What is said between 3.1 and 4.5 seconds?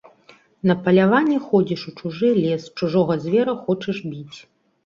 звера хочаш біць.